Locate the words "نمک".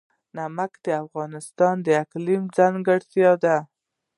0.35-0.71